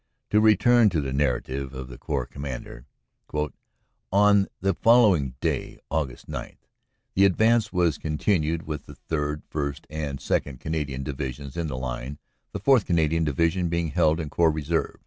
To 0.31 0.41
return 0.41 0.89
to 0.89 0.99
the 0.99 1.13
narrative 1.13 1.75
of 1.75 1.87
the 1.87 1.97
Corps 1.99 2.25
Commander: 2.25 2.87
"On 4.11 4.47
the 4.59 4.73
following 4.73 5.35
day, 5.41 5.77
Aug. 5.91 6.27
9, 6.27 6.57
the 7.13 7.25
advance 7.25 7.71
was 7.71 7.99
continued 7.99 8.63
with 8.65 8.87
the 8.87 8.95
3rd., 8.95 9.43
1st. 9.51 9.85
and 9.91 10.17
2nd. 10.17 10.59
Canadian 10.59 11.03
Divisions 11.03 11.55
in 11.55 11.67
the 11.67 11.77
line, 11.77 12.17
the 12.51 12.59
4th. 12.59 12.85
Canadian 12.87 13.25
Division 13.25 13.69
being 13.69 13.89
held 13.89 14.19
in 14.19 14.31
Corps 14.31 14.49
Reserve. 14.49 14.97